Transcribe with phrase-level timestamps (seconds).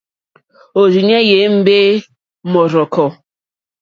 [0.79, 1.75] Òrzìɲɛ́ jé ěmbé
[2.51, 3.07] mɔ́rzɔ̀kɔ̀.